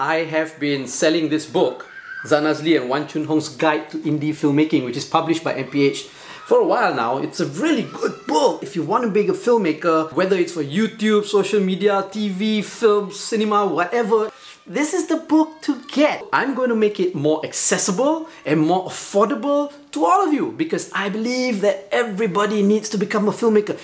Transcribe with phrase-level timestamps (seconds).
[0.00, 1.86] I have been selling this book,
[2.24, 6.06] Zanazli and Wan Chun Hong's Guide to Indie Filmmaking, which is published by MPH
[6.48, 7.18] for a while now.
[7.18, 10.64] It's a really good book if you want to be a filmmaker, whether it's for
[10.64, 14.30] YouTube, social media, TV, film, cinema, whatever.
[14.66, 16.24] This is the book to get.
[16.32, 20.90] I'm going to make it more accessible and more affordable to all of you because
[20.94, 23.78] I believe that everybody needs to become a filmmaker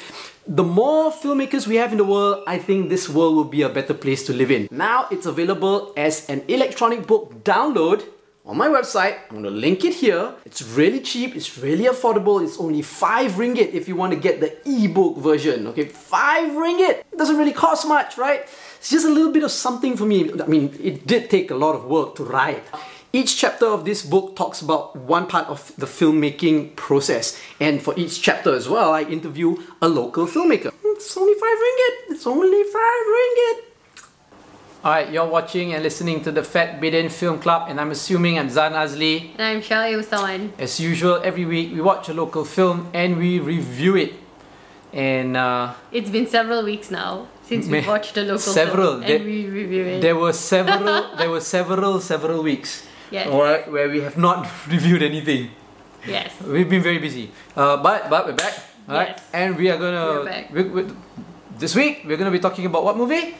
[0.46, 3.68] the more filmmakers we have in the world, I think this world will be a
[3.68, 4.68] better place to live in.
[4.70, 8.04] Now it's available as an electronic book download
[8.44, 9.18] on my website.
[9.28, 10.34] I'm gonna link it here.
[10.44, 12.44] It's really cheap, it's really affordable.
[12.44, 15.66] It's only 5 ringgit if you want to get the ebook version.
[15.68, 17.02] Okay, 5 ringgit.
[17.10, 18.42] It doesn't really cost much, right?
[18.78, 20.30] It's just a little bit of something for me.
[20.40, 22.62] I mean, it did take a lot of work to write.
[23.12, 27.94] Each chapter of this book talks about one part of the filmmaking process, and for
[27.96, 30.72] each chapter as well, I interview a local filmmaker.
[30.84, 31.94] It's only five ringgit.
[32.14, 33.62] It's only five ringgit.
[34.84, 38.50] Alright, you're watching and listening to the Fat Bidin Film Club, and I'm assuming I'm
[38.50, 39.32] Zan Azli.
[39.32, 40.50] And I'm Shai Ustawan.
[40.58, 44.12] As usual, every week we watch a local film and we review it.
[44.92, 48.86] And uh, It's been several weeks now since we watched a local several.
[48.98, 50.00] film There- and we review it.
[50.02, 52.86] there were several, there were several, several weeks.
[53.10, 53.26] Yes.
[53.28, 55.50] Alright, where we have not reviewed anything.
[56.06, 56.32] yes.
[56.42, 58.54] We've been very busy, uh, but but we're back,
[58.88, 59.14] alright?
[59.18, 59.22] Yes.
[59.34, 60.44] And we are gonna We're back.
[60.52, 60.90] we- we-
[61.58, 63.34] this week we're gonna be talking about what movie?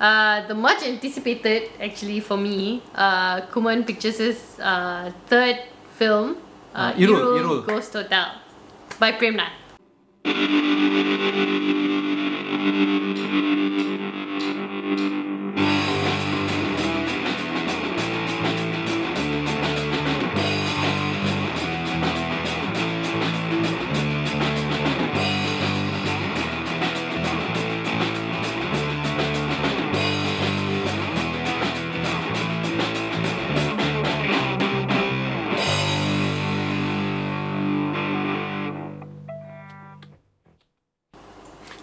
[0.00, 5.60] Uh, the much anticipated, actually for me, uh, Kuman Pictures' uh, third
[6.00, 6.40] film,
[6.72, 7.58] uh, Uh, Irul, Irul.
[7.68, 8.32] Ghost Hotel,
[8.98, 9.52] by Prem Nath.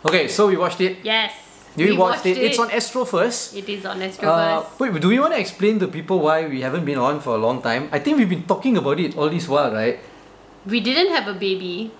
[0.08, 1.04] Okay, so we watched it.
[1.04, 1.34] Yes.
[1.76, 2.38] You we watched, it.
[2.42, 3.54] It's on Astro first.
[3.56, 4.80] It is on Astro Uh, first.
[4.80, 7.38] wait, do we want to explain to people why we haven't been on for a
[7.38, 7.88] long time?
[7.92, 10.00] I think we've been talking about it all this while, right?
[10.66, 11.92] We didn't have a baby,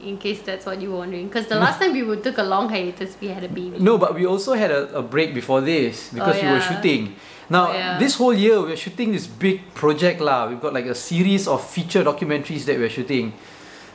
[0.00, 1.28] in case that's what you were wondering.
[1.28, 3.76] Because the last time we would took a long hiatus, we had a baby.
[3.78, 7.14] No, but we also had a, a break before this because we were shooting.
[7.50, 7.98] Now, Oh, yeah.
[7.98, 10.48] this whole year we're shooting this big project lah.
[10.48, 13.34] We've got like a series of feature documentaries that we're shooting.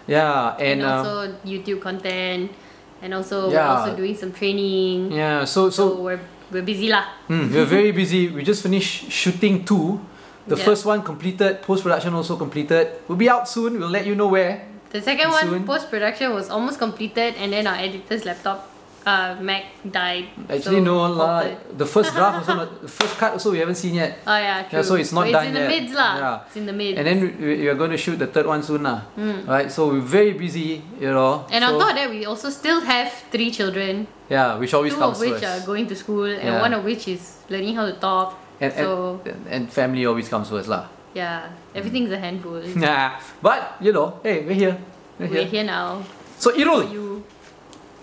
[0.05, 2.51] Yeah, and, and uh, also YouTube content,
[3.01, 3.59] and also Yeah.
[3.67, 5.11] we're also doing some training.
[5.11, 6.19] yeah, so So so we're
[6.51, 7.05] we're busy lah.
[7.29, 8.29] Mm, we're very busy.
[8.29, 9.99] We just finished shooting two.
[10.47, 10.65] The Yeah.
[10.65, 13.01] first one completed, post production also completed.
[13.09, 13.79] We'll be out soon.
[13.81, 14.61] We'll let you know where.
[14.93, 15.51] The second Soon.
[15.51, 18.69] one, post production, was almost completed, and then our editor's laptop,
[19.05, 20.25] uh, Mac died.
[20.49, 21.45] Actually, so no lah.
[21.77, 24.19] The first draft also, not, the first cut also we haven't seen yet.
[24.25, 24.79] Oh yeah, true.
[24.79, 25.69] Yeah, so it's not But done It's in yet.
[25.69, 25.93] the mids.
[25.93, 26.43] Yeah.
[26.45, 26.97] It's in the mids.
[26.97, 29.01] And then we, we are going to shoot the third one soon lah.
[29.17, 29.47] Mm.
[29.47, 31.45] Right, so we're very busy, you know.
[31.53, 34.07] And so, on top of that, we also still have three children.
[34.29, 35.45] yeah, which always two comes of which first.
[35.45, 36.61] are going to school, and Yeah.
[36.61, 38.33] one of which is learning how to talk.
[38.57, 40.87] and, so and, and family always comes first lah.
[41.13, 42.57] yeah, everything's a handful.
[42.63, 44.75] Yeah, but you know, hey, we're here.
[45.19, 45.61] We're, We're here.
[45.61, 46.01] here now
[46.41, 47.23] So Irul.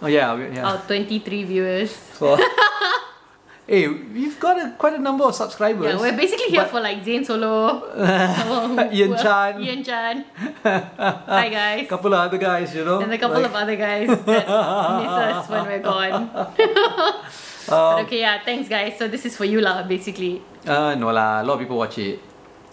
[0.03, 0.67] Oh yeah, yeah.
[0.67, 1.95] our 23 viewers.
[2.19, 2.35] So,
[3.69, 5.95] hey, we've got a, quite a number of subscribers.
[5.95, 7.87] Yeah, we're basically here for like Zain Solo,
[8.91, 9.63] Ian Chan.
[9.63, 10.25] Ian Chan.
[10.67, 11.87] Hi guys.
[11.87, 12.99] A couple of other guys, you know.
[12.99, 16.27] And a couple like, of other guys that miss us when we're gone.
[16.34, 18.99] but okay, yeah, thanks guys.
[18.99, 20.43] So this is for you lah, basically.
[20.67, 22.19] Uh, no lah, a lot of people watch it.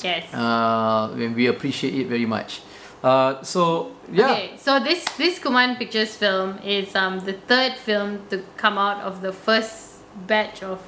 [0.02, 0.34] Yes.
[0.34, 2.62] Uh, we appreciate it very much.
[3.02, 8.20] Uh, so yeah, Okay, so this this Kuman Pictures film is um the third film
[8.30, 10.84] to come out of the first batch of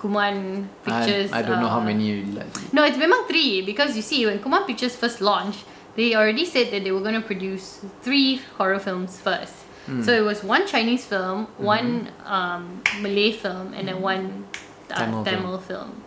[0.00, 1.32] Kuman Pictures.
[1.32, 2.24] I, I don't know how uh, many.
[2.24, 5.64] Like, No, it's memang three because you see when Kuman Pictures first launched,
[5.96, 9.54] they already said that they were going to produce three horror films first.
[9.86, 10.02] Hmm.
[10.02, 11.64] So it was one Chinese film, Mm-hmm.
[11.64, 14.44] one um, Malay film, and then one
[14.90, 15.88] uh, Tamil Tamil, film.
[15.88, 16.02] film.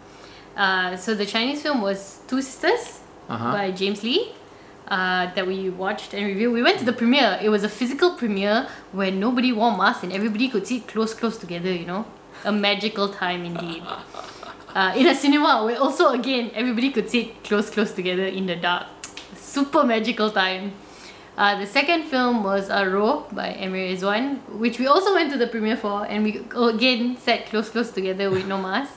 [0.55, 3.52] Uh, so the Chinese film was Two Sisters uh-huh.
[3.52, 4.34] by James Lee.
[4.87, 6.53] Uh, that we watched and reviewed.
[6.53, 7.37] We went to the premiere.
[7.41, 11.37] It was a physical premiere where nobody wore masks and everybody could sit close, close
[11.37, 11.73] together.
[11.73, 12.05] You know,
[12.45, 13.84] a magical time indeed.
[14.75, 18.55] Uh, in a cinema where also again everybody could sit close, close together in the
[18.55, 18.85] dark.
[19.35, 20.72] Super magical time.
[21.37, 25.37] Uh, the second film was uh, Roh by Emir Ezwan, which we also went to
[25.37, 28.93] the premiere for, and we again sat close, close together with no mask.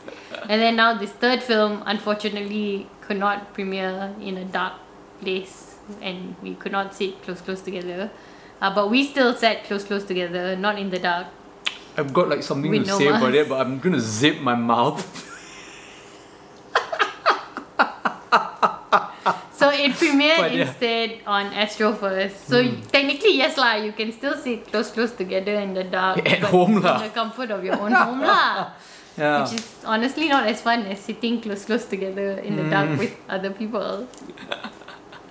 [0.48, 4.74] And then now this third film, unfortunately, could not premiere in a dark
[5.20, 5.69] place,
[6.00, 8.10] and we could not sit close close together
[8.60, 11.26] uh, but we still sat close close together not in the dark
[11.96, 13.22] I've got like something to no say mask.
[13.22, 15.02] about it, but I'm gonna zip my mouth.
[19.52, 20.66] so it premiered but, yeah.
[20.66, 22.46] instead on Astro first.
[22.46, 22.86] So mm.
[22.88, 26.24] technically, yes lah, you can still sit close close together in the dark.
[26.24, 27.02] At home lah.
[27.02, 28.72] In the comfort of your own home lah.
[29.18, 29.42] Yeah.
[29.42, 32.70] Which is honestly not as fun as sitting close close together in the mm.
[32.70, 32.96] dark hmm.
[32.96, 34.06] with other people.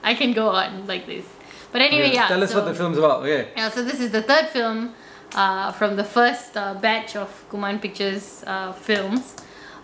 [0.04, 1.26] I can go on like this.
[1.72, 2.28] But anyway, yeah.
[2.28, 3.24] Tell us so, what the film's about.
[3.24, 3.50] Okay.
[3.56, 4.94] Yeah, so this is the third film
[5.36, 9.36] uh, from the first uh, batch of Kuman Pictures uh, films.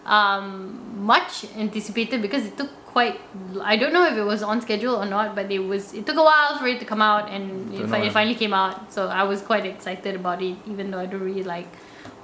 [0.06, 3.20] Um, much anticipated because it took quite.
[3.62, 5.94] I don't know if it was on schedule or not, but it was.
[5.94, 8.54] It took a while for it to come out, and it, fi- it finally came
[8.54, 8.94] out.
[8.94, 11.68] So I was quite excited about it, even though I don't really like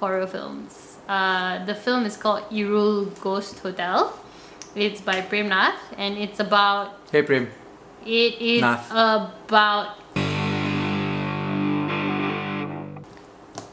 [0.00, 0.96] horror films.
[1.08, 4.18] Uh, the film is called Irul Ghost Hotel.
[4.74, 7.48] It's by Prem Nath, and it's about Hey, Prem.
[8.06, 9.96] It is about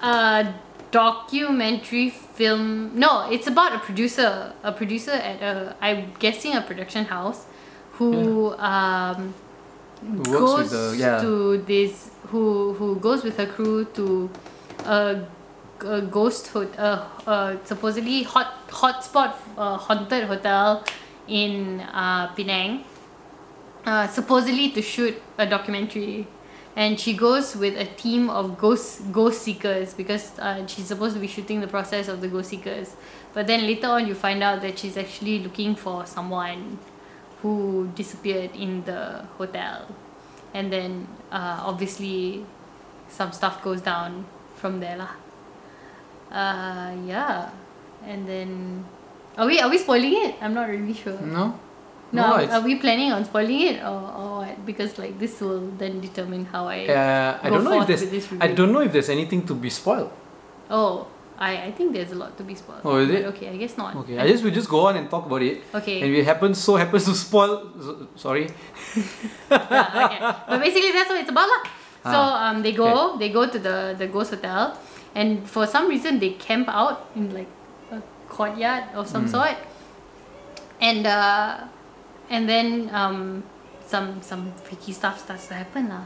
[0.02, 0.54] a
[0.92, 2.98] documentary film.
[2.98, 7.46] No, it's about a producer, a producer at a, I'm guessing a production house,
[7.94, 9.34] who um,
[10.02, 11.22] Who works goes with the yeah.
[11.22, 14.30] to this, who who goes with her crew to
[14.86, 15.28] a,
[15.84, 20.86] a ghost hotel, uh, uh, supposedly hot hotspot uh, haunted hotel
[21.28, 22.86] in uh, Penang
[23.90, 26.28] uh, supposedly to shoot a documentary.
[26.76, 31.20] And she goes with a team of ghost ghost seekers because uh, she's supposed to
[31.20, 32.96] be shooting the process of the ghost seekers.
[33.34, 36.78] But then later on you find out that she's actually looking for someone
[37.42, 39.88] who disappeared in the hotel.
[40.54, 42.46] And then uh, obviously
[43.10, 44.26] some stuff goes down
[44.56, 45.14] from there lah.
[46.32, 47.50] Uh, yeah.
[48.06, 48.86] And then
[49.36, 50.36] are we are we spoiling it?
[50.40, 51.20] I'm not really sure.
[51.20, 51.60] No.
[52.12, 54.66] No, are- we planning on spoiling it or, or what?
[54.66, 56.86] Because like this will then determine how I.
[56.88, 58.04] Uh, I don't know if there's.
[58.42, 60.12] I don't know if there's anything to be spoiled.
[60.70, 61.08] Oh,
[61.38, 62.82] I, I think there's a lot to be spoiled.
[62.84, 63.26] Oh, is it?
[63.32, 63.96] Okay, I guess not.
[64.04, 64.18] Okay.
[64.20, 65.62] I just we just go on and talk about it.
[65.74, 66.02] Okay.
[66.02, 67.70] And we happen so happens to spoil.
[67.80, 68.50] so- Sorry.
[69.52, 70.20] yeah, okay.
[70.50, 71.62] But basically, that's what it's about, lah.
[72.04, 74.78] So Ah, um, they go they go to the the ghost hotel,
[75.16, 77.50] and for some reason they camp out in like
[77.92, 78.00] a
[78.32, 79.32] courtyard of some Mm.
[79.36, 79.58] sort,
[80.80, 81.68] and uh,
[82.30, 83.44] and then um,
[83.86, 86.06] some some freaky stuff starts to happen, lah,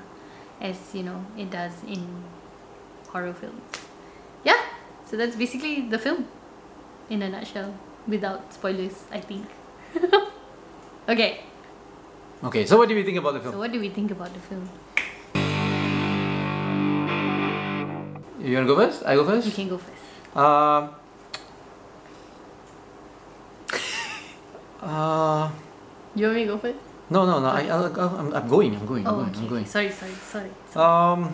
[0.62, 2.24] as you know it does in
[3.12, 3.62] horror films.
[4.44, 4.60] Yeah,
[5.06, 6.28] so that's basically the film,
[7.10, 7.76] in a nutshell,
[8.08, 9.46] without spoilers, I think.
[11.10, 11.44] okay.
[12.44, 12.66] Okay.
[12.66, 13.54] So what do we think about the film?
[13.54, 14.68] So what do we think about the film?
[18.44, 19.06] You wanna go first?
[19.06, 19.48] I go first.
[19.48, 20.04] You can go first.
[20.36, 20.96] Um.
[24.84, 25.48] Uh,
[26.16, 26.78] You want me to go first?
[27.10, 27.48] no, no, no.
[27.48, 28.76] I, I'll, I'm, I'm going.
[28.76, 29.06] I'm going.
[29.08, 29.30] I'm Oh, going.
[29.30, 29.66] okay, I'm going.
[29.66, 30.50] Sorry, sorry, sorry.
[30.76, 31.34] Um.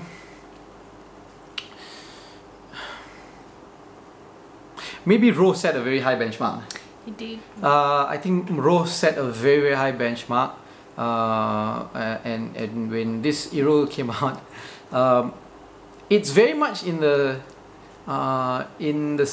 [5.06, 6.62] Maybe Rose set a very high benchmark.
[7.06, 7.40] You did.
[7.64, 10.52] Uh, I think Rose set a very very high benchmark.
[10.98, 11.88] Uh,
[12.24, 14.42] and and when this hero came out,
[14.92, 15.34] um,
[16.10, 17.40] it's very much in the
[18.10, 19.28] uh, in the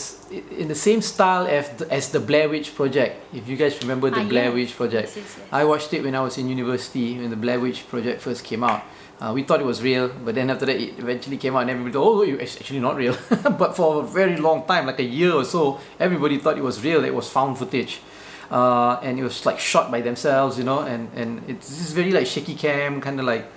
[0.53, 3.17] in the same style as the, as the Blair Witch Project.
[3.33, 4.55] If you guys remember the Ah, Blair yes.
[4.55, 5.49] Witch Project, Yes, yes.
[5.51, 8.63] I watched it when I was in university when the Blair Witch Project first came
[8.63, 8.83] out.
[9.17, 11.71] Uh, we thought it was real, but then after that, it eventually came out, and
[11.73, 13.17] everybody thought, oh, it's actually not real.
[13.57, 16.85] but for a very long time, like a year or so, everybody thought it was
[16.85, 17.01] real.
[17.03, 18.05] It was found footage,
[18.53, 22.13] uh, and it was like shot by themselves, you know, and and it's this very
[22.13, 23.49] like shaky cam, kind of like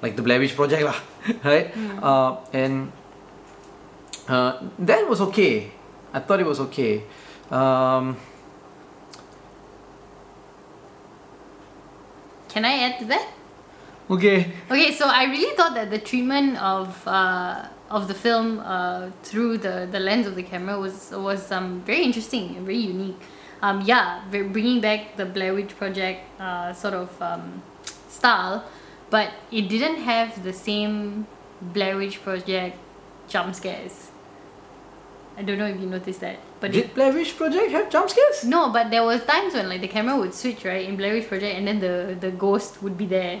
[0.00, 0.96] like the Blair Witch Project, lah,
[1.44, 1.68] right?
[2.00, 2.88] Uh, and
[4.28, 5.70] uh, that was okay.
[6.12, 7.02] I thought it was okay.
[7.50, 8.16] Um,
[12.52, 13.32] Can I add to that?
[14.10, 14.52] okay.
[14.70, 19.58] Okay, so I really thought that the treatment of uh, of the film uh, through
[19.58, 23.20] the, the lens of the camera was was um, very interesting and very unique.
[23.62, 27.62] Um, yeah, bringing back the Blair Witch Project uh, sort of um,
[28.08, 28.64] style,
[29.08, 31.26] but it didn't have the same
[31.62, 32.76] Blair Witch Project
[33.32, 34.08] jump scares.
[35.36, 38.10] I don't know if you noticed that, but it, Did Blair Witch Project have jump
[38.10, 38.44] scares?
[38.44, 41.28] no, but there was times when like the camera would switch right in Blair Witch
[41.32, 41.94] Project, and then the
[42.26, 43.40] the ghost would be there.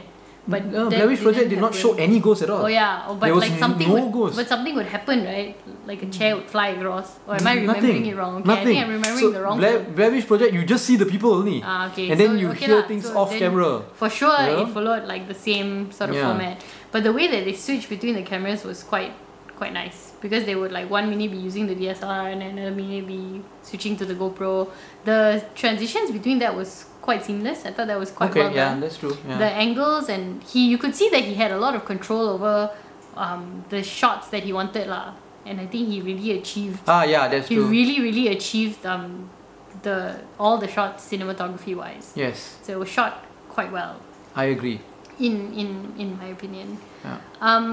[0.52, 1.78] But no, Blair Witch Project didn't happen.
[1.82, 2.62] show any ghosts at all.
[2.64, 4.36] Oh yeah, oh, but There was like something no would, ghost.
[4.40, 5.54] but something would happen, right?
[5.90, 7.12] Like a chair would fly across.
[7.28, 8.06] Or am I remembering Nothing.
[8.06, 8.34] it wrong?
[8.40, 8.62] Okay, Nothing.
[8.62, 9.78] I think I'm remembering so the wrong Blair.
[10.00, 11.58] Blair Witch Project, you just see the people only.
[11.64, 12.10] Ah, okay.
[12.10, 13.70] And then so, you okay hear lah, things so off camera.
[14.00, 14.62] For sure, Yeah.
[14.64, 16.26] it followed like the same sort of Yeah.
[16.32, 16.56] format.
[16.90, 19.12] But the way that they switched between the cameras was quite
[19.62, 23.06] quite nice because they would like one minute be using the DSLR and another minute
[23.06, 24.54] be switching to the GoPro.
[25.04, 25.20] The
[25.54, 27.58] transitions between that was quite seamless.
[27.64, 29.16] I thought that was quite okay, well yeah, done that's true.
[29.28, 29.38] Yeah.
[29.38, 32.54] the angles and he you could see that he had a lot of control over
[33.24, 35.14] um, the shots that he wanted lah
[35.48, 37.66] and I think he really achieved ah, yeah, that's he true.
[37.76, 39.30] really really achieved um,
[39.86, 39.98] the
[40.42, 42.58] all the shots cinematography wise yes.
[42.62, 43.12] so it was shot
[43.48, 43.94] quite well
[44.34, 44.78] I agree.
[45.28, 45.70] in in
[46.02, 46.78] in my opinion.
[47.04, 47.18] Yeah.
[47.48, 47.68] Um,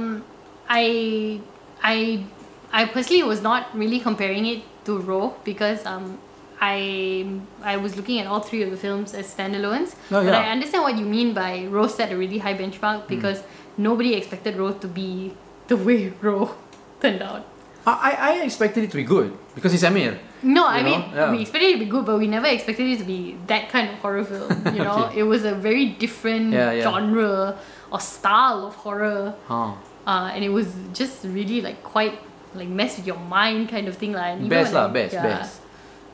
[0.70, 1.42] I
[1.84, 2.24] I
[2.72, 6.20] I personally was not really comparing it to Roh because um
[6.62, 9.96] I I was looking at all three of the films as standalones.
[10.12, 10.34] Oh, But.
[10.36, 13.44] I understand what you mean by Roh set a really high benchmark because
[13.78, 15.34] nobody expected Roh to be
[15.68, 16.56] the way Roh
[17.02, 17.46] turned out.
[17.88, 20.20] I, I expected it to be good because it's Amir.
[20.44, 21.00] No, I mean?
[21.16, 21.32] Yeah.
[21.32, 23.90] we expected it to be good, but we never expected it to be that kind
[23.90, 24.52] of horror film.
[24.76, 25.20] You know, Okay.
[25.20, 26.84] it was a very different Yeah, yeah.
[26.84, 27.58] genre
[27.92, 29.74] or style of horror, Huh.
[30.10, 32.18] Uh, and it was just really like quite
[32.56, 35.24] like mess with your mind kind of thing, and even Best when lah, best, yeah.
[35.24, 35.62] best.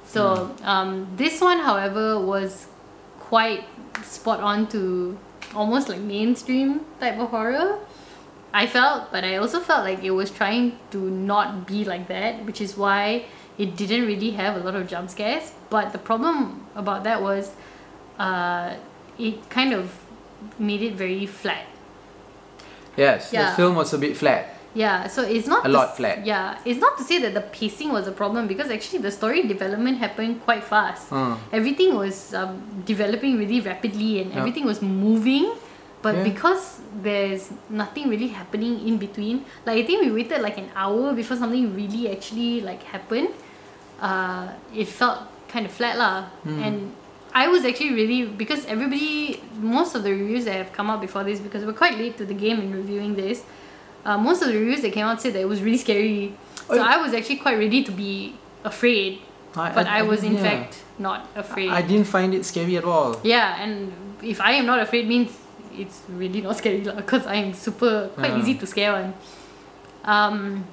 [0.04, 2.68] So um, this one, however, was
[3.20, 3.64] quite
[4.04, 5.18] spot on to
[5.56, 7.80] almost like mainstream type of horror.
[8.52, 12.46] I felt, but I also felt like it was trying to not be like that,
[12.46, 13.26] which is why
[13.58, 15.52] it didn't really have a lot of jump scares.
[15.70, 17.52] But the problem about that was,
[18.20, 18.76] uh,
[19.18, 19.92] it kind of
[20.60, 21.66] made it very flat.
[22.98, 24.52] Yes, the film was a bit flat.
[24.76, 26.26] Yeah, so it's not A lot s- flat.
[26.28, 29.48] Yeah, it's not to say that the pacing was a problem because actually the story
[29.48, 31.14] development happened quite fast.
[31.16, 34.40] Uh, Everything was um, developing really rapidly and Yeah.
[34.44, 35.48] everything was moving,
[36.04, 36.24] but Yeah.
[36.28, 41.14] because there's nothing really happening in between, like I think we waited like an hour
[41.16, 43.32] before something really actually like happened.
[44.04, 46.60] Uh, it felt kind of flat lah, Hmm.
[46.60, 46.76] and
[47.36, 51.24] I was actually really because everybody, most of the reviews that have come out before
[51.26, 53.44] this, because we're quite late to the game in reviewing this.
[54.06, 56.34] Uh, most of the reviews that came out said that it was really scary.
[56.68, 59.20] So Oh, I was actually quite ready to be afraid,
[59.56, 60.42] I, but I, was in yeah.
[60.48, 61.70] fact not afraid.
[61.70, 63.20] I didn't find it scary at all.
[63.24, 63.92] yeah, and
[64.24, 65.38] if I am not afraid means
[65.78, 68.40] it's really not scary because I am super quite Yeah.
[68.40, 69.14] easy to scare one.
[70.06, 70.66] Um,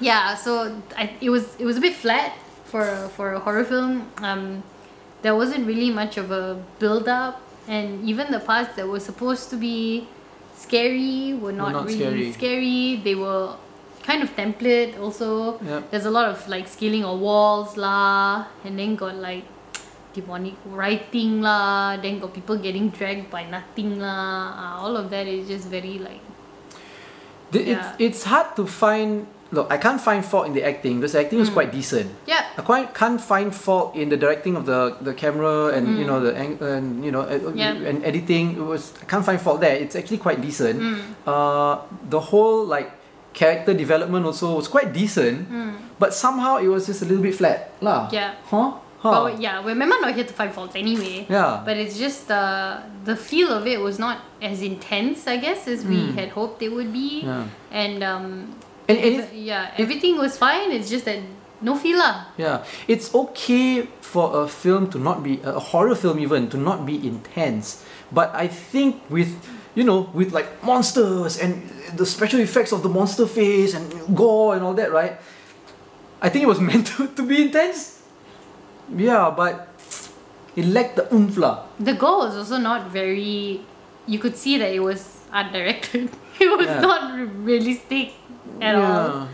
[0.00, 2.32] yeah, so I, it was it was a bit flat
[2.64, 2.84] for
[3.16, 4.08] for a horror film.
[4.18, 4.62] Um,
[5.22, 9.50] there wasn't really much of a build up, and even the parts that were supposed
[9.50, 10.06] to be
[10.54, 12.32] scary were not, not really scary.
[12.32, 13.00] scary.
[13.02, 13.54] They were
[14.02, 15.58] kind of template also.
[15.62, 15.90] Yep.
[15.90, 19.44] There's a lot of like scaling of walls lah, and then got like
[20.12, 24.52] demonic writing lah, then got people getting dragged by nothing lah.
[24.52, 26.20] Uh, all of that is just very like
[27.52, 27.76] The- Yeah.
[27.78, 29.26] It's, it's hard to find.
[29.52, 31.58] Look, I can't find fault in the acting because the acting was Mm.
[31.60, 32.08] quite decent.
[32.24, 32.40] yeah.
[32.56, 36.20] I quite can't find fault in the directing of the, the camera and you know
[36.24, 37.56] the and you know uh, Mm.
[37.60, 37.76] Yeah.
[37.90, 38.56] and editing.
[38.56, 39.76] It was I can't find fault there.
[39.76, 40.80] It's actually quite decent.
[40.80, 41.00] Mm.
[41.28, 42.90] Uh, the whole like
[43.36, 45.72] character development also was quite decent, Mm.
[46.00, 48.08] but somehow it was just a little bit flat, lah.
[48.12, 48.36] Yeah.
[48.48, 48.80] Huh?
[49.04, 49.10] Huh?
[49.32, 51.26] But yeah, we're remember not here to find faults anyway.
[51.28, 51.60] yeah.
[51.66, 55.84] But it's just uh, the feel of it was not as intense, I guess, as
[55.84, 56.14] we Mm.
[56.16, 57.24] had hoped it would be.
[57.26, 57.44] yeah.
[57.72, 58.54] And um,
[58.88, 60.72] And, and yeah, everything was fine.
[60.72, 61.20] It's just that
[61.60, 62.26] no feel lah.
[62.36, 66.84] Yeah, it's okay for a film to not be a horror film even to not
[66.84, 69.30] be intense, but I think with
[69.74, 71.62] you know with like monsters and
[71.94, 73.86] the special effects of the monster face and
[74.16, 75.16] gore and all that, right?
[76.20, 78.02] I think it was meant to, to be intense.
[78.90, 79.68] Yeah, but
[80.56, 81.64] it lacked the oomph lah.
[81.78, 83.62] The gore was also not very.
[84.06, 86.10] You could see that it was undirected.
[86.42, 86.80] It was Yeah.
[86.80, 87.00] not
[87.46, 88.18] realistic
[88.60, 89.28] at all.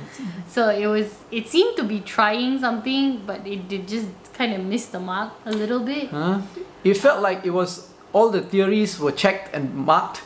[0.48, 1.14] So it was.
[1.30, 5.32] It seemed to be trying something, but it did just kind of miss the mark
[5.46, 6.08] a little bit.
[6.10, 6.40] Huh?
[6.84, 10.22] It felt like it was all the theories were checked and marked,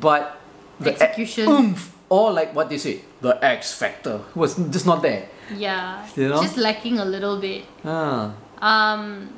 [0.00, 0.40] but
[0.80, 1.48] the Execution.
[1.48, 5.28] oomph or like what they say, the X factor was just not there.
[5.54, 6.40] Yeah, You know?
[6.42, 7.64] just lacking a little bit.
[7.84, 8.32] Ah.
[8.62, 9.28] Um,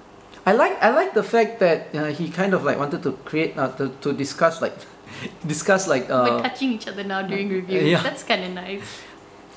[0.44, 3.58] I like I like the fact that uh, he kind of like wanted to create
[3.58, 4.74] uh, to, to discuss like
[5.46, 7.84] discuss like we're uh, touching each other now during reviews.
[7.84, 8.02] yeah.
[8.02, 9.02] That's kind of nice.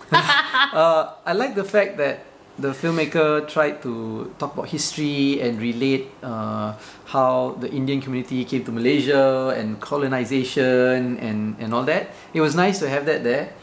[0.11, 2.25] uh, I like the fact that
[2.57, 6.73] the filmmaker tried to talk about history and relate uh,
[7.05, 12.09] how the Indian community came to Malaysia and colonization and, and all that.
[12.33, 13.53] It was nice to have that there.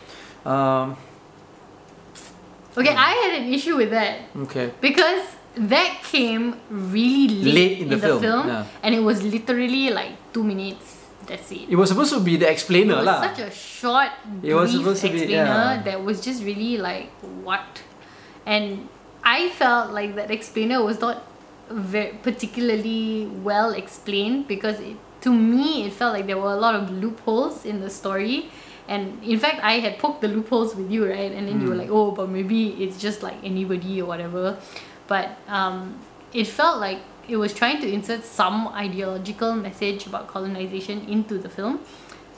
[0.47, 0.97] Um,
[2.76, 4.71] Okay, I had an issue with that okay.
[4.83, 5.25] because
[5.57, 8.66] that came really late, Late in the film, yeah.
[8.83, 10.96] and it was literally like two minutes.
[11.26, 11.68] That's it.
[11.68, 13.23] It was supposed to be the explainer lah.
[13.23, 14.11] such a short,
[14.42, 15.83] It was brief supposed to be- explainer yeah.
[15.83, 17.11] that was just really like
[17.42, 17.83] what,
[18.47, 18.88] and
[19.26, 21.26] I felt like that explainer was not
[21.68, 26.75] very particularly well explained because it, to me it felt like there were a lot
[26.78, 28.50] of loopholes in the story.
[28.87, 31.33] And in fact, I had poked the loopholes with you, right?
[31.35, 31.83] And then you were Mm.
[31.83, 34.62] like, "Oh, but maybe it's just like anybody or whatever."
[35.11, 35.99] But um,
[36.33, 41.49] it felt like it was trying to insert some ideological message about colonization into the
[41.49, 41.80] film,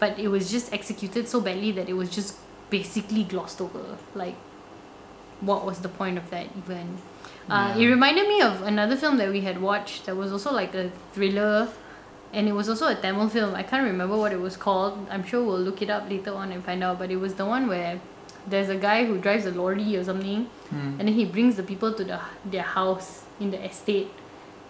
[0.00, 2.36] but it was just executed so badly that it was just
[2.70, 3.96] basically glossed over.
[4.14, 4.36] Like,
[5.40, 6.98] what was the point of that even?
[7.48, 7.82] Uh, Yeah.
[7.82, 10.90] It reminded me of another film that we had watched that was also like a
[11.12, 11.68] thriller
[12.32, 13.54] and it was also a Tamil film.
[13.54, 15.06] I can't remember what it was called.
[15.10, 16.98] I'm sure we'll look it up later on and find out.
[16.98, 18.00] But it was the one where
[18.46, 20.98] there's a guy who drives a lorry or something, Hmm.
[20.98, 24.10] and then he brings the people to the their house in the estate,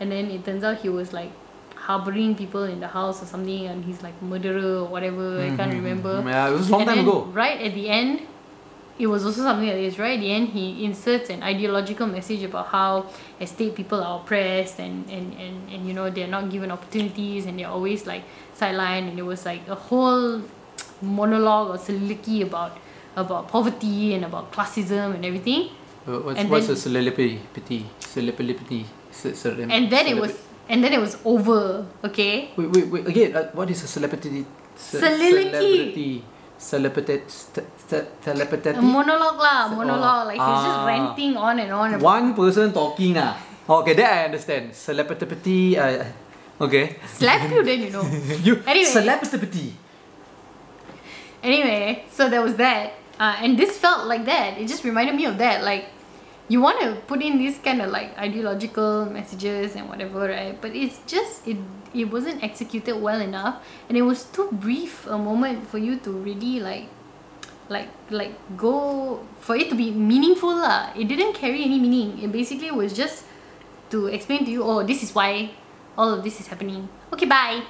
[0.01, 1.31] and then it turns out he was like
[1.75, 5.41] harboring people in the house or something, and he's like murderer or whatever.
[5.41, 6.21] I can't remember.
[6.23, 6.29] Hmm.
[6.29, 7.23] Yeah, it was a long And time ago.
[7.33, 8.21] Right at the end,
[8.99, 9.99] it was also something like this.
[9.99, 13.07] Right at the end, he inserts an ideological message about how
[13.41, 17.59] estate people are oppressed and, and, and, and you know they're not given opportunities and
[17.59, 18.23] they're always like
[18.59, 19.09] sidelined.
[19.11, 20.43] And it was like a whole
[21.01, 22.77] monologue or soliloquy about
[23.17, 25.71] about poverty and about classism and everything.
[26.07, 27.87] Uh, What's, And what's then- a celebrity?
[28.01, 28.87] Celebrity.
[29.25, 30.35] And then it was
[30.69, 31.87] and then it was over.
[32.05, 32.53] Okay.
[32.57, 33.07] Wait, wait, wait.
[33.09, 34.45] Again, uh, what is a celebrity?
[34.77, 35.01] Ce-.
[35.01, 36.23] Celebrity.
[36.59, 37.23] Celebrity.
[38.23, 38.71] Telepathy.
[38.71, 40.27] A monologue lah, Se- monologue.
[40.29, 40.87] Like he was just ah.
[40.87, 41.95] ranting on and on.
[41.95, 43.39] About One person talking ah.
[43.69, 44.75] Okay, that I understand.
[44.75, 45.77] Celebrity.
[45.77, 46.05] Uh,
[46.61, 46.97] okay.
[47.05, 48.05] slap you then you know.
[48.47, 48.89] you Anyway.
[48.89, 49.77] celebrity.
[51.43, 54.59] Anyway, so there was that, uh, and this felt like that.
[54.59, 55.63] It just reminded me of that.
[55.63, 55.87] Like,
[56.49, 60.57] you want to put in these kind of like ideological messages and whatever, right?
[60.61, 61.59] But it's just it
[61.95, 66.11] it wasn't executed well enough, and it was too brief a moment for you to
[66.11, 66.89] really like,
[67.69, 70.91] like like go for it to be meaningful lah.
[70.97, 72.17] It didn't carry any meaning.
[72.21, 73.25] It basically was just
[73.91, 75.53] to explain to you, oh, this is why
[75.97, 76.89] all of this is happening.
[77.13, 77.65] Okay, bye.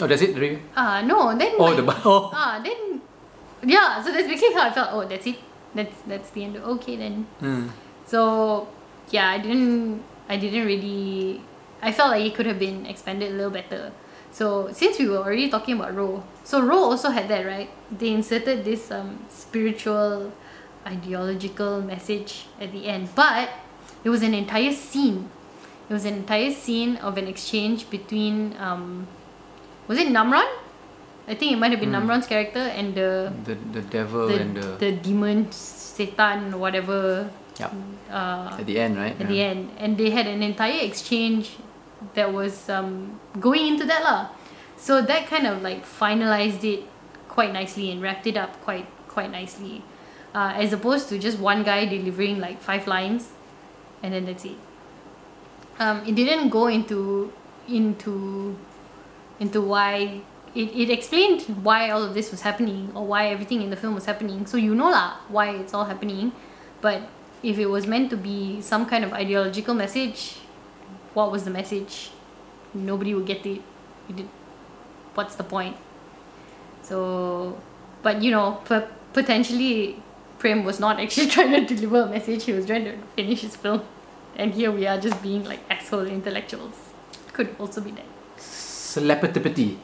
[0.00, 0.36] Oh, that's it.
[0.36, 0.60] really?
[0.76, 2.28] Ah, no, then Oh, like, the oh.
[2.32, 3.00] ah then
[3.64, 5.36] yeah so that's basically how i felt oh that's it
[5.76, 6.56] that's that's the end.
[6.56, 7.26] Of okay then.
[7.40, 7.68] Hmm.
[8.06, 8.68] so
[9.10, 11.40] yeah i didn't i didn't really
[11.82, 13.92] i felt like it could have been expanded a little better.
[14.32, 17.70] So since we were already talking about Roh so Roh also had that right?
[17.90, 20.32] They inserted this um spiritual
[20.86, 23.08] ideological message at the end.
[23.14, 23.50] But
[24.04, 25.30] it was an entire scene.
[25.88, 29.06] It was an entire scene of an exchange between um
[29.88, 30.46] was it Namron
[31.26, 34.56] i think it might have been Namron's character and the The the devil the, and
[34.56, 37.72] the, the demon satan whatever Yup.
[38.10, 39.18] uh, at the end, right?
[39.18, 39.70] at the end.
[39.78, 41.56] And they had an entire exchange
[42.14, 44.28] that was um, going into that lah.
[44.76, 46.84] So that kind of like finalized it
[47.28, 49.82] quite nicely and wrapped it up quite quite nicely.
[50.34, 53.32] Uh, as opposed to just one guy delivering like five lines
[54.02, 54.58] and then that's it.
[55.78, 57.32] Um, it didn't go into
[57.68, 58.56] into
[59.40, 60.20] into why
[60.56, 63.94] it, it explained why all of this was happening or why everything in the film
[63.94, 64.46] was happening.
[64.46, 66.32] So you know lah why it's all happening.
[66.80, 67.02] But
[67.42, 70.38] if it was meant to be some kind of ideological message
[71.16, 72.10] what was the message?
[72.74, 73.62] Nobody would get it.
[75.14, 75.76] What's the point?
[76.82, 77.58] So
[78.02, 80.02] but you know p- potentially
[80.38, 82.44] Prem was not actually trying to deliver a message.
[82.44, 83.82] He was trying to finish his film.
[84.36, 86.74] And here we are just being like asshole intellectuals.
[87.32, 88.04] Could also be that.
[88.38, 89.78] Celebrity.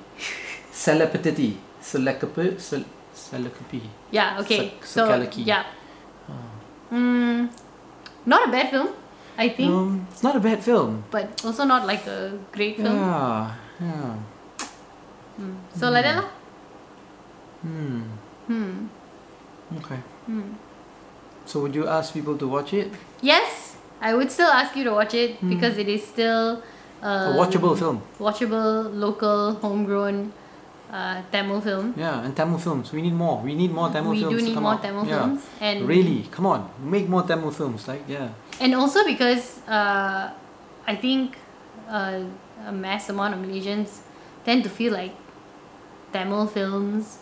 [0.83, 1.57] Celebrity.
[1.81, 2.59] Celebrity.
[3.15, 3.83] Celebrity.
[4.11, 4.75] Yeah, okay.
[4.83, 5.07] So
[5.39, 5.63] yeah.
[6.91, 7.49] Mm,
[8.27, 8.89] not a bad film,
[9.39, 11.05] I think, Um, it's not a bad film.
[11.11, 12.99] but also not like a great film.
[12.99, 13.55] Yeah.
[13.81, 14.15] Yeah.
[15.41, 15.55] Mm.
[15.79, 16.25] So like that.
[17.63, 18.03] Hmm.
[18.51, 18.75] Hmm.
[19.79, 20.01] Okay.
[20.27, 20.59] Hmm.
[21.47, 22.91] So would you ask people to watch it?
[23.23, 26.61] Yes, I would still ask you to watch it because it is still
[27.03, 28.03] A watchable film.
[28.19, 30.33] watchable, local, homegrown
[30.93, 31.95] uh, Tamil film.
[31.97, 32.93] Yeah, and Tamil films.
[32.93, 33.41] We need more.
[33.41, 34.35] We need more Tamil we films.
[34.35, 34.83] do to need more out.
[34.83, 35.19] Tamil yeah.
[35.19, 37.89] films, and Really, come on, make more Tamil films.
[37.89, 38.29] Like, yeah.
[38.61, 40.31] and also because uh,
[40.87, 41.39] I think
[41.89, 42.21] uh,
[42.67, 44.01] a mass amount of Malaysians
[44.45, 45.15] tend to feel like
[46.13, 47.19] Tamil films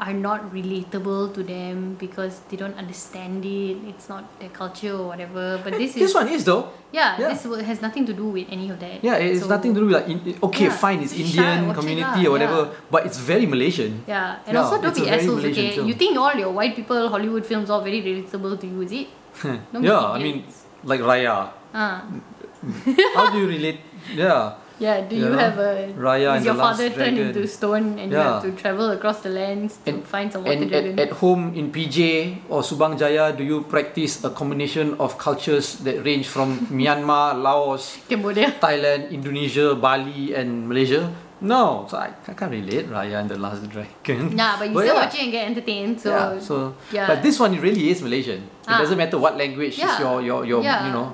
[0.00, 3.76] are not relatable to them because they don't understand it.
[3.86, 5.60] It's not their culture or whatever.
[5.62, 6.68] But this This is one is though.
[6.92, 7.28] yeah, yeah.
[7.30, 9.04] this has nothing to do with any of that.
[9.04, 11.74] Yeah, it's So- nothing to do with like in, okay, Yeah, fine, it's Indian it
[11.78, 12.90] community or whatever, yeah.
[12.90, 14.02] but it's very Malaysian.
[14.06, 15.70] Yeah, and also don't be assholes, okay?
[15.78, 15.88] film.
[15.88, 19.08] You think all your white people Hollywood films are very relatable to you, is it?
[19.80, 20.44] Yeah, I mean,
[20.82, 21.50] like Raya.
[21.74, 22.02] Ah.
[23.14, 23.80] How do you relate?
[24.14, 25.38] Yeah, Yeah, do you Yeah.
[25.38, 29.22] have a Raya is your father turned into stone and you have to travel across
[29.22, 30.98] the lands to And- find some water and dragon?
[30.98, 35.78] at, at home in PJ or Subang Jaya, do you practice a combination of cultures
[35.86, 38.50] that range from Myanmar, Laos, Cambodia.
[38.58, 41.06] Thailand, Indonesia, Bali, and Malaysia?
[41.44, 44.34] No, so I, I can't relate Raya and the Last Dragon.
[44.34, 45.02] Nah, but you But still yeah.
[45.06, 46.00] watch it and get entertained.
[46.00, 46.54] So yeah, so
[46.90, 47.06] yeah.
[47.06, 48.42] but this one really is Malaysian.
[48.64, 48.80] It Ah.
[48.80, 50.00] doesn't matter what language is Yeah.
[50.00, 50.88] your your your Yeah.
[50.88, 51.12] you know.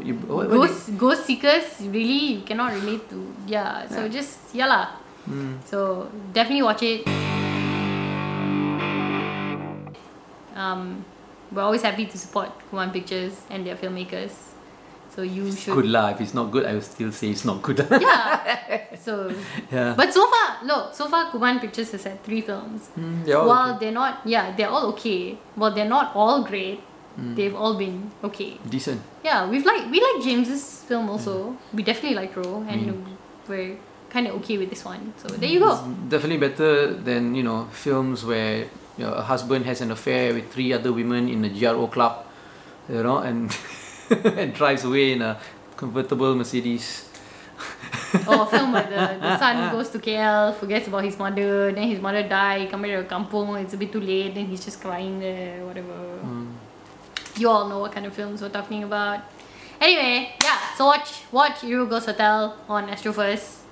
[0.00, 3.20] You, what, what ghost ghost seekers really you cannot relate to.
[3.46, 4.08] Yeah, so Yeah.
[4.08, 4.86] just yeah lah.
[5.28, 5.60] Mm.
[5.68, 7.04] So definitely watch it.
[10.56, 11.04] Um,
[11.52, 14.32] we're always happy to support Kuman Pictures and their filmmakers.
[15.14, 15.74] So you should.
[15.76, 16.16] Good lah.
[16.16, 17.84] If it's not good, I will still say it's not good.
[18.00, 18.96] Yeah.
[19.04, 19.28] so,
[19.70, 19.92] yeah.
[19.92, 22.88] but so far, look, so far Kuman Pictures has had three films.
[22.96, 23.86] Mm, they're While okay.
[23.86, 25.36] they're not, yeah, they're all okay.
[25.56, 26.80] Well, they're not all great.
[27.16, 27.34] Hmm.
[27.34, 28.58] They've all been okay.
[28.68, 29.02] decent.
[29.22, 31.52] Yeah, we've like we like James's film also.
[31.52, 31.76] Hmm.
[31.76, 33.04] We definitely like Roh, and
[33.48, 33.76] we're
[34.10, 35.12] kind of okay with this one.
[35.16, 35.72] So there you go.
[35.72, 40.34] It's definitely better than you know films where you know, a husband has an affair
[40.34, 42.24] with three other women in a GRO club,
[42.88, 43.56] you know, and
[44.10, 45.38] and drives away in a
[45.76, 47.08] convertible Mercedes.
[48.28, 51.88] or a film where the, the son goes to KL, forgets about his mother, then
[51.88, 54.80] his mother die, come back to kampung, it's a bit too late, then he's just
[54.80, 56.18] crying there, whatever.
[56.20, 56.50] Hmm.
[57.42, 59.18] You all know what kind of films we're talking about.
[59.82, 63.66] Anyway, yeah, so watch watch Ghost Hotel on Astro First.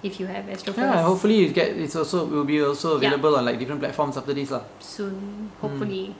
[0.00, 0.94] If you have Astro First.
[0.94, 3.10] Yeah, hopefully it get it's also will be also Yeah.
[3.10, 4.62] available on like different platforms after this lah.
[4.78, 5.58] soon, hmm.
[5.58, 6.14] hopefully.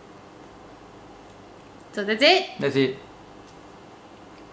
[1.95, 2.59] So that's it.
[2.59, 2.99] That's it.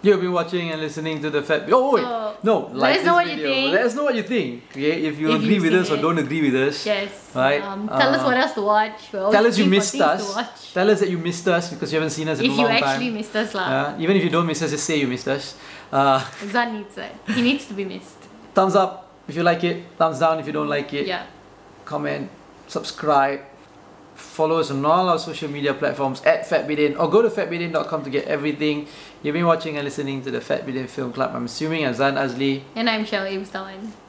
[0.04, 1.64] You've been watching and listening to the Fat.
[1.72, 3.48] Oh wait, So, no, let like us know what you video.
[3.54, 3.72] think.
[3.72, 4.62] Let us know what you think.
[4.70, 6.84] Okay, if you If agree with us or don't agree with us.
[6.84, 7.32] Yes.
[7.34, 8.98] Right, Um, tell us uh, what else to watch.
[9.10, 10.20] Tell us you missed us.
[10.76, 12.66] Tell us that you missed us because you haven't seen us in If a you
[12.68, 13.14] actually time.
[13.16, 13.66] missed us, lah.
[13.96, 15.56] Uh, even if you don't miss us, just say you missed us.
[15.90, 16.20] Uh,
[16.52, 17.12] Zan needs that.
[17.34, 18.20] He needs to be missed.
[18.52, 19.82] thumbs up if you like it.
[19.96, 21.06] Thumbs down if you don't like it.
[21.08, 21.24] Yeah.
[21.88, 22.28] Comment,
[22.68, 23.40] subscribe.
[24.14, 28.10] Follow us on all our social media platforms at FatBidin or go to fatbidin.com to
[28.10, 28.86] get everything.
[29.22, 31.34] You've been watching and listening to the Fat Bidin Film Club.
[31.34, 32.62] I'm assuming Azan Azli.
[32.76, 34.03] And I'm Shell Ibstawan.